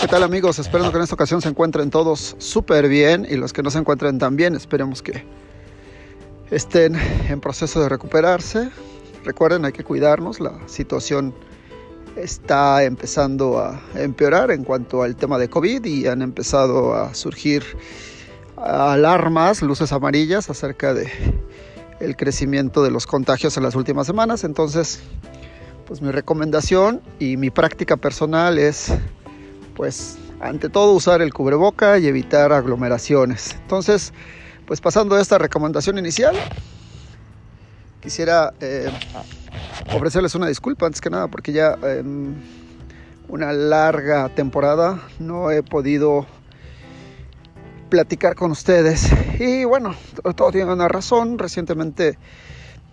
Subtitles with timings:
[0.00, 0.60] ¿Qué tal amigos?
[0.60, 3.78] Espero que en esta ocasión se encuentren todos súper bien y los que no se
[3.78, 5.24] encuentren tan bien, esperemos que
[6.52, 6.94] estén
[7.28, 8.70] en proceso de recuperarse.
[9.24, 11.34] Recuerden, hay que cuidarnos, la situación
[12.14, 17.64] está empezando a empeorar en cuanto al tema de COVID y han empezado a surgir
[18.56, 21.10] alarmas, luces amarillas acerca de
[21.98, 24.44] el crecimiento de los contagios en las últimas semanas.
[24.44, 25.00] Entonces,
[25.88, 28.92] pues mi recomendación y mi práctica personal es
[29.78, 33.54] pues ante todo usar el cubreboca y evitar aglomeraciones.
[33.62, 34.12] Entonces,
[34.66, 36.34] pues pasando a esta recomendación inicial,
[38.00, 38.90] quisiera eh,
[39.94, 41.78] ofrecerles una disculpa antes que nada porque ya
[43.28, 46.26] una larga temporada no he podido
[47.88, 49.08] platicar con ustedes
[49.38, 49.94] y bueno,
[50.34, 51.38] todo tiene una razón.
[51.38, 52.18] Recientemente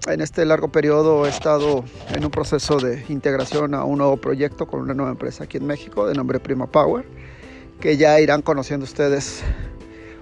[0.07, 4.67] en este largo periodo he estado en un proceso de integración a un nuevo proyecto
[4.67, 7.05] con una nueva empresa aquí en México de nombre Prima Power,
[7.79, 9.43] que ya irán conociendo ustedes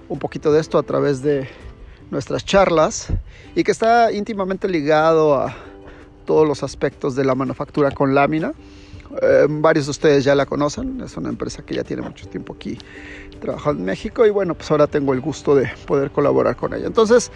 [0.08, 1.48] un poquito de esto a través de
[2.10, 3.08] nuestras charlas
[3.54, 5.54] y que está íntimamente ligado a
[6.24, 8.54] todos los aspectos de la manufactura con lámina.
[9.22, 12.54] Eh, varios de ustedes ya la conocen, es una empresa que ya tiene mucho tiempo
[12.54, 12.78] aquí
[13.40, 16.86] trabajando en México y bueno, pues ahora tengo el gusto de poder colaborar con ella.
[16.86, 17.30] Entonces,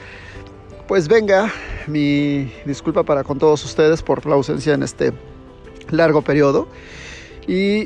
[0.88, 1.52] pues venga,
[1.86, 5.12] mi disculpa para con todos ustedes por la ausencia en este
[5.90, 6.66] largo periodo.
[7.46, 7.84] Y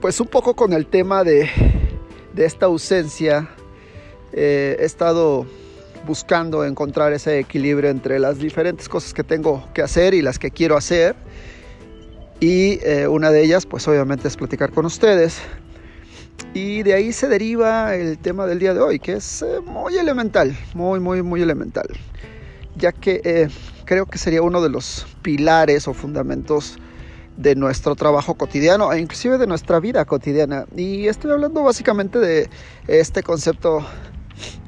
[0.00, 1.50] pues un poco con el tema de,
[2.34, 3.50] esta ausencia,
[4.32, 5.46] eh, he estado
[6.06, 10.50] buscando encontrar ese equilibrio entre las diferentes cosas que tengo que hacer y las que
[10.50, 11.16] quiero hacer.
[12.40, 15.42] Y eh, una de ellas, pues obviamente es platicar con ustedes.
[16.54, 19.98] Y de ahí se deriva el tema del día de hoy, que es eh, muy
[19.98, 21.86] elemental, muy, muy, muy elemental
[22.76, 23.48] ya que eh,
[23.84, 26.78] creo que sería uno de los pilares o fundamentos
[27.36, 30.66] de nuestro trabajo cotidiano e inclusive de nuestra vida cotidiana.
[30.76, 32.50] Y estoy hablando básicamente de
[32.86, 33.84] este concepto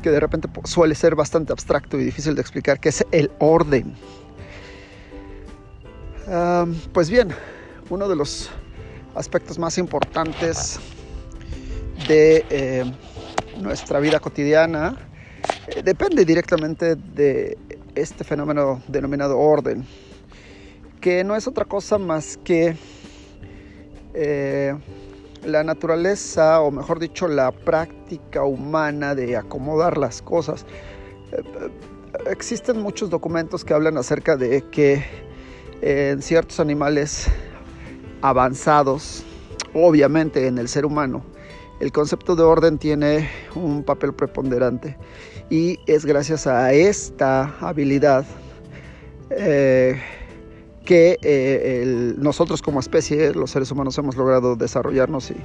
[0.02, 3.94] que de repente suele ser bastante abstracto y difícil de explicar, que es el orden.
[6.92, 7.28] pues bien,
[7.90, 8.50] uno de los
[9.14, 10.80] aspectos más importantes
[12.08, 12.84] de eh,
[13.60, 14.96] nuestra vida cotidiana
[15.68, 17.58] eh, depende directamente de
[17.94, 19.84] este fenómeno denominado orden,
[21.00, 22.76] que no es otra cosa más que
[24.14, 24.74] eh,
[25.44, 30.64] la naturaleza, o mejor dicho, la práctica humana de acomodar las cosas.
[31.32, 31.42] Eh,
[32.30, 35.04] existen muchos documentos que hablan acerca de que
[35.80, 37.26] en ciertos animales
[38.20, 39.24] avanzados,
[39.74, 41.24] obviamente en el ser humano,
[41.80, 44.96] el concepto de orden tiene un papel preponderante
[45.50, 48.24] y es gracias a esta habilidad
[49.30, 50.00] eh,
[50.84, 55.36] que eh, nosotros como especie, los seres humanos, hemos logrado desarrollarnos y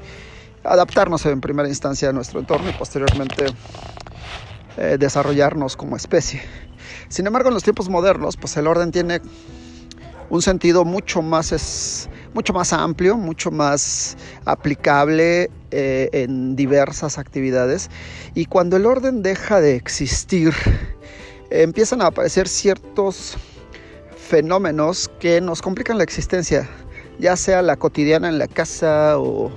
[0.64, 3.54] adaptarnos en primera instancia a nuestro entorno y posteriormente
[4.78, 6.42] eh, desarrollarnos como especie.
[7.10, 9.22] Sin embargo, en los tiempos modernos, pues el orden tiene
[10.30, 17.90] un sentido mucho más es, mucho más amplio, mucho más aplicable eh, en diversas actividades.
[18.36, 20.54] Y cuando el orden deja de existir,
[21.50, 23.38] empiezan a aparecer ciertos
[24.16, 26.70] fenómenos que nos complican la existencia,
[27.20, 29.52] ya sea la cotidiana en la casa o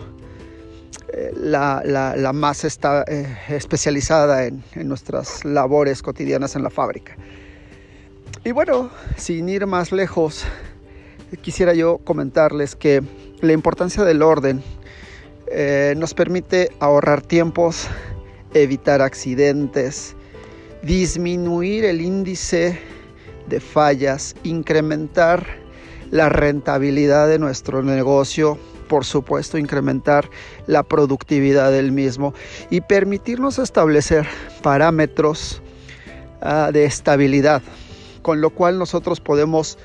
[1.12, 7.16] eh, la, más está, eh, especializada en nuestras labores cotidianas en la fábrica.
[8.42, 10.44] Y bueno, sin ir más lejos,
[11.36, 13.02] quisiera yo comentarles que
[13.40, 14.62] la importancia del orden
[15.52, 17.88] eh, nos permite ahorrar tiempos,
[18.54, 20.14] evitar accidentes,
[20.82, 22.78] disminuir el índice
[23.48, 25.44] de fallas, incrementar
[26.10, 28.58] la rentabilidad de nuestro negocio,
[28.88, 30.28] por supuesto incrementar
[30.66, 32.34] la productividad del mismo
[32.70, 34.26] y permitirnos establecer
[34.62, 35.62] parámetros
[36.40, 37.62] ah, de estabilidad,
[38.22, 39.78] con lo cual nosotros podemos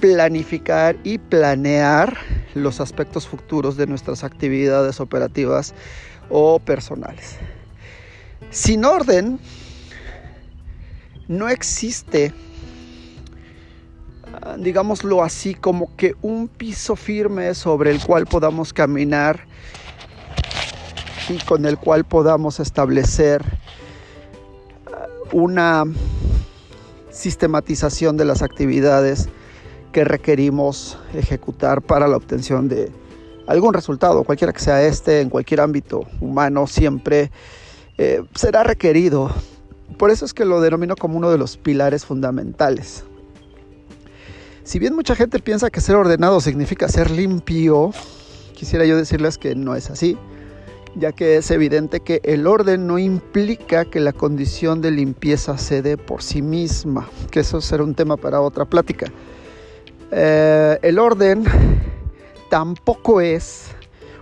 [0.00, 2.16] planificar y planear
[2.54, 5.74] los aspectos futuros de nuestras actividades operativas
[6.30, 7.36] o personales.
[8.50, 9.38] Sin orden,
[11.26, 12.32] no existe,
[14.42, 19.46] ah, digámoslo así, como que un piso firme sobre el cual podamos caminar
[21.28, 23.42] y con el cual podamos establecer
[24.92, 25.84] ah, una
[27.10, 29.28] sistematización de las actividades
[29.94, 32.90] que requerimos ejecutar para la obtención de
[33.46, 37.30] algún resultado, cualquiera que sea este, en cualquier ámbito humano, siempre
[37.96, 39.30] eh, será requerido.
[39.96, 43.04] Por eso es que lo denomino como uno de los pilares fundamentales.
[44.64, 47.92] Si bien mucha gente piensa que ser ordenado significa ser limpio,
[48.52, 50.18] quisiera yo decirles que no es así.
[50.96, 55.82] ya que es evidente que el orden no implica que la condición de limpieza se
[55.82, 59.12] dé por sí misma, que eso será un tema para otra plática.
[60.16, 61.42] Eh, el orden
[62.48, 63.72] tampoco es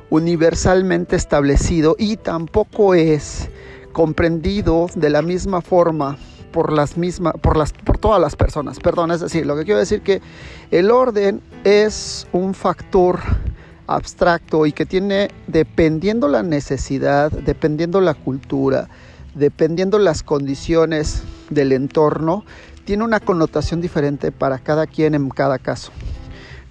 [0.08, 3.50] universalmente establecido y tampoco es
[3.92, 6.16] comprendido de la misma forma
[6.50, 8.80] por las mismas por las por todas las personas.
[8.80, 10.22] Perdón es decir lo que quiero decir que
[10.70, 13.20] el orden es un factor
[13.86, 18.88] abstracto y que tiene dependiendo la necesidad dependiendo la cultura
[19.34, 22.44] dependiendo las condiciones del entorno
[22.84, 25.92] tiene una connotación diferente para cada quien en cada caso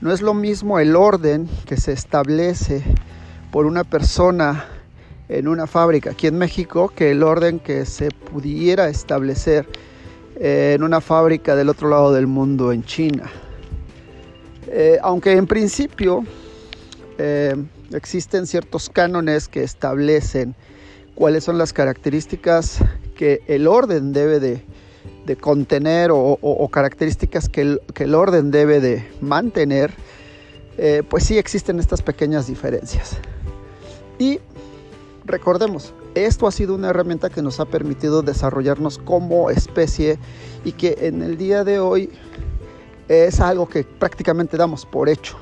[0.02, 2.84] no es lo mismo el orden que se establece
[3.52, 4.66] por una persona
[5.30, 9.68] en una fábrica aquí en México que el orden que se pudiera establecer
[10.36, 13.30] en una fábrica del otro lado del mundo, en China.
[14.68, 16.26] Eh, aunque en principio
[17.20, 17.56] eh,
[17.94, 20.56] existen ciertos cánones que establecen
[21.14, 22.80] cuáles son las características
[23.16, 24.66] que el orden debe de,
[25.40, 29.92] contener o, características que el, orden debe de mantener,
[31.10, 33.18] pues sí existen estas pequeñas diferencias.
[34.20, 34.40] Y
[35.26, 40.20] recordemos, esto ha sido una herramienta que nos ha permitido desarrollarnos como especie
[40.66, 42.10] y que en el día de hoy
[43.08, 45.38] es algo que prácticamente damos por hecho.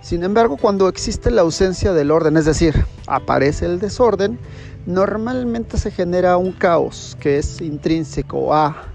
[0.00, 4.38] Sin embargo, cuando existe la ausencia del orden, es decir, aparece el desorden,
[4.86, 8.86] normalmente se genera un caos que es intrínseco a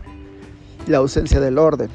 [0.88, 1.90] la ausencia del orden.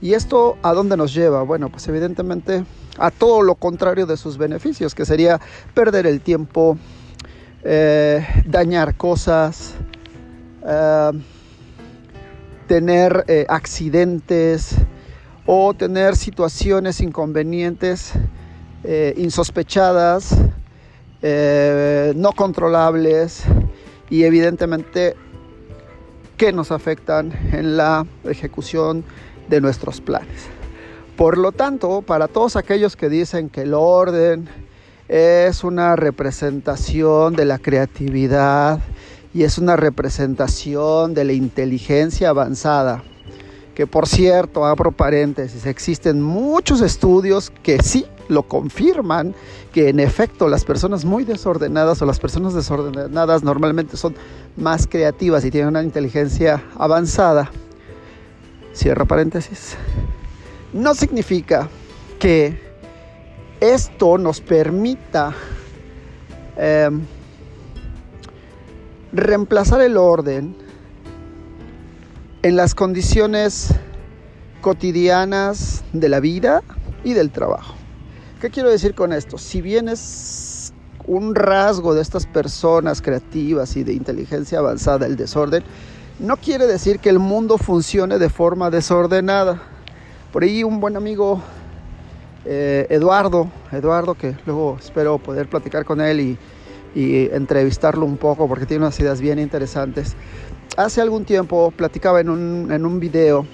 [0.00, 1.42] ¿Y esto a dónde nos lleva?
[1.42, 2.64] Bueno, pues evidentemente
[2.98, 5.40] a todo lo contrario de sus beneficios, que sería
[5.74, 6.76] perder el tiempo,
[7.62, 9.74] eh, dañar cosas,
[10.66, 11.12] eh,
[12.66, 14.74] tener eh, accidentes
[15.46, 18.12] o tener situaciones inconvenientes,
[19.16, 20.36] insospechadas,
[21.22, 23.44] no controlables
[24.10, 25.14] y evidentemente
[26.42, 29.04] que nos afectan en la ejecución
[29.48, 30.48] de nuestros planes.
[31.16, 34.48] Por lo tanto, para todos aquellos que dicen que el orden
[35.06, 38.80] es una representación de la creatividad
[39.32, 43.04] y es una representación de la inteligencia avanzada,
[43.76, 49.34] que por cierto, abro paréntesis, existen muchos estudios que sí lo confirman,
[49.72, 54.14] que en efecto las personas muy desordenadas o las personas desordenadas normalmente son
[54.56, 57.50] más creativas y tienen una inteligencia avanzada.
[58.74, 59.76] Cierro paréntesis
[60.72, 61.68] no significa
[62.18, 62.58] que
[63.60, 65.34] esto nos permita
[66.56, 67.02] em,
[69.12, 70.56] reemplazar el orden
[72.42, 73.74] en las condiciones
[74.60, 76.62] cotidianas de la vida
[77.04, 77.74] y del trabajo.
[78.42, 79.38] ¿Qué quiero decir con esto?
[79.38, 80.72] Si bien es
[81.06, 85.62] un rasgo de estas personas creativas y de inteligencia avanzada el desorden,
[86.18, 89.62] no quiere decir que el mundo funcione de forma desordenada.
[90.32, 91.40] Por ahí un buen amigo,
[92.44, 96.38] eh, Eduardo, Eduardo, que luego espero poder platicar con él y,
[96.96, 100.16] entrevistarlo un poco porque tiene unas ideas bien interesantes.
[100.76, 103.46] Hace algún tiempo platicaba en un, en un video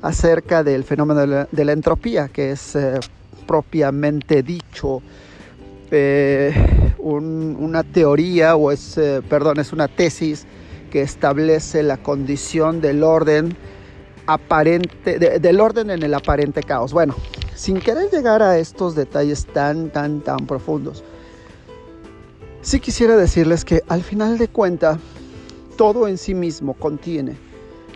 [0.00, 2.98] acerca del fenómeno de la, entropía, que es eh,
[3.46, 5.02] propiamente dicho
[5.90, 6.52] eh,
[6.98, 10.46] una teoría o es, perdón, es una tesis
[10.90, 13.56] que establece la condición del orden
[14.26, 16.92] aparente, del orden en el aparente caos.
[16.92, 17.14] Bueno,
[17.54, 21.04] sin querer llegar a estos detalles tan, tan, tan profundos,
[22.62, 24.98] sí quisiera decirles que al final de cuenta,
[25.76, 27.36] todo en sí mismo contiene,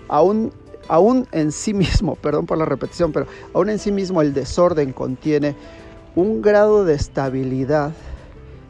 [0.08, 0.52] aún,
[0.90, 4.92] aún en sí mismo, perdón por la repetición, pero aún en sí mismo el desorden
[4.92, 5.54] contiene
[6.16, 7.92] un grado de estabilidad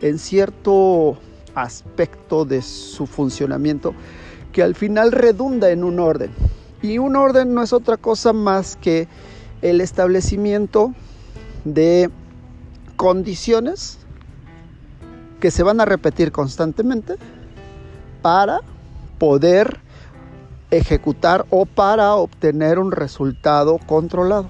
[0.03, 1.19] en cierto
[1.55, 3.95] aspecto de su funcionamiento
[4.53, 6.31] que al final redunda en un orden.
[6.83, 9.09] Y un orden no es otra cosa más que
[9.63, 10.95] el establecimiento
[11.65, 12.11] de
[12.97, 13.99] condiciones
[15.41, 17.15] que se van a repetir constantemente
[18.21, 18.61] para
[19.19, 19.81] poder
[20.71, 24.49] ejecutar o para obtener un resultado controlado.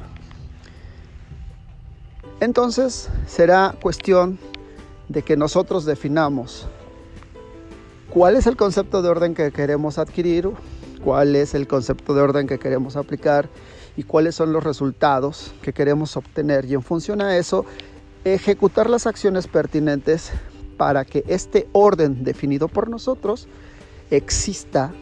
[2.40, 4.38] Entonces será cuestión
[5.08, 6.66] de que nosotros definamos
[8.10, 10.50] cuál es el concepto de orden que queremos adquirir
[11.02, 13.48] cuál es el concepto de orden que queremos aplicar
[13.96, 17.64] y cuáles son los resultados que queremos obtener y en función a eso
[18.24, 20.30] ejecutar las acciones pertinentes
[20.76, 23.48] para que este orden definido por nosotros
[24.10, 24.92] exista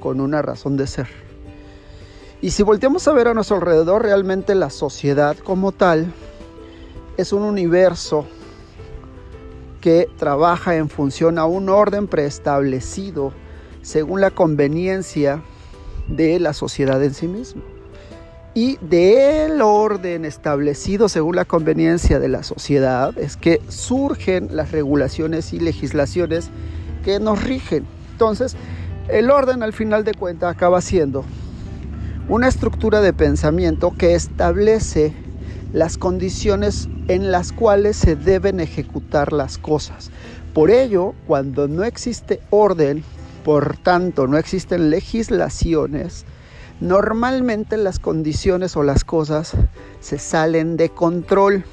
[0.00, 1.08] con una razón de ser.
[2.40, 6.12] Y si volteamos a ver a nuestro alrededor, realmente la sociedad como tal
[7.16, 8.26] es un universo
[9.80, 13.32] que trabaja en función a un orden preestablecido
[13.82, 15.42] según la conveniencia
[16.08, 17.62] de la sociedad en sí misma.
[18.52, 25.52] Y del orden establecido según la conveniencia de la sociedad es que surgen las regulaciones
[25.52, 26.50] y legislaciones
[27.04, 27.86] que nos rigen.
[28.12, 28.56] Entonces,
[29.08, 31.24] el orden al final de cuentas acaba siendo
[32.28, 35.14] una estructura de pensamiento que establece
[35.72, 40.10] las condiciones en las cuales se deben ejecutar las cosas.
[40.52, 43.04] Por ello, cuando no existe orden,
[43.44, 46.24] por tanto no existen legislaciones,
[46.80, 49.52] normalmente las condiciones o las cosas
[50.00, 51.64] se salen de control.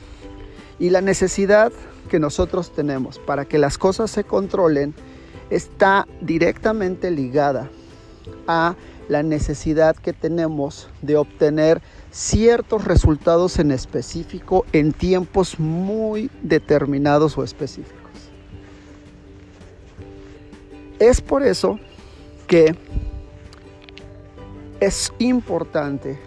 [0.79, 1.71] Y la necesidad
[2.09, 4.93] que nosotros tenemos para que las cosas se controlen
[5.55, 7.69] está directamente ligada
[8.47, 8.75] a
[9.07, 11.81] la necesidad que tenemos de obtener
[12.11, 17.99] ciertos resultados en específico en tiempos muy determinados o específicos.
[20.99, 21.79] Es por eso
[22.47, 22.75] que
[24.79, 26.17] es importante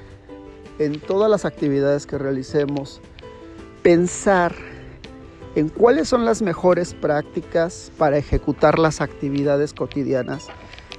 [0.78, 3.00] en todas las actividades que realicemos
[3.83, 4.54] pensar
[5.57, 10.49] en cuáles son las mejores prácticas para ejecutar las actividades cotidianas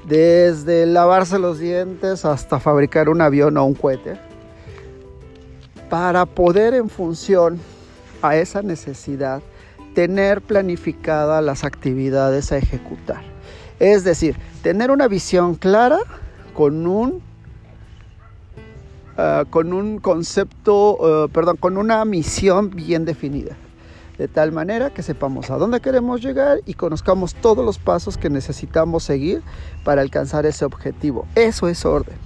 [0.07, 4.17] desde lavarse los dientes hasta fabricar un avión o un cohete,
[5.91, 7.59] para poder en función
[8.23, 9.43] a esa necesidad
[9.93, 13.21] tener planificadas las actividades a ejecutar.
[13.79, 15.99] Es decir, tener una visión clara
[16.55, 17.21] con un,
[19.17, 23.55] ah, con un concepto, ah, perdón, con una misión bien definida
[24.17, 28.29] de tal manera que sepamos a dónde queremos llegar y conozcamos todos los pasos que
[28.29, 29.41] necesitamos seguir
[29.83, 31.27] para alcanzar ese objetivo.
[31.35, 32.17] Eso es orden.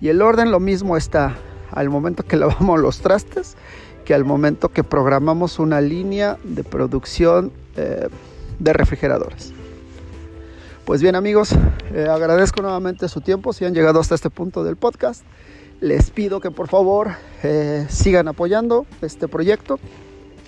[0.00, 1.36] Y el orden lo mismo está
[1.70, 3.56] al momento que lavamos los trastes
[4.04, 8.08] que al momento que programamos una línea de producción eh,
[8.58, 9.52] de refrigeradores.
[10.84, 11.52] Pues bien amigos,
[11.94, 15.24] eh, agradezco nuevamente su tiempo si han llegado hasta este punto del podcast.
[15.80, 19.80] Les pido que por favor eh, sigan apoyando este proyecto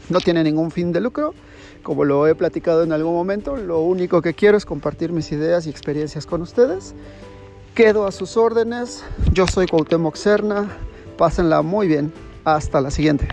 [0.08, 1.34] no tiene ningún fin de lucro.
[1.82, 5.66] Como lo he platicado en algún momento, lo único que quiero es compartir mis ideas
[5.66, 6.94] y experiencias con ustedes.
[7.74, 9.04] Quedo a sus órdenes.
[9.32, 10.68] Yo soy Cuauhtémoc Serna.
[11.16, 12.12] Pásenla muy bien.
[12.44, 13.28] Hasta la siguiente.